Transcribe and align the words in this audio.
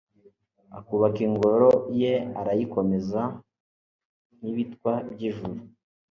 ahubaka 0.77 1.19
ingoro 1.27 1.69
ye, 1.99 2.13
arayikomeza 2.39 3.21
nk'ibitwa 4.37 4.93
by'ijuru 5.13 5.59